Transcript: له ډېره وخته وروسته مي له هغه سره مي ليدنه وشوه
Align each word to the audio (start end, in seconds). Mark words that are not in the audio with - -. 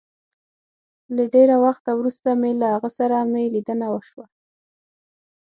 له 1.15 1.23
ډېره 1.33 1.55
وخته 1.65 1.89
وروسته 1.95 2.29
مي 2.41 2.51
له 2.61 2.67
هغه 2.75 2.89
سره 2.97 3.15
مي 3.31 3.43
ليدنه 3.53 3.87
وشوه 3.93 4.25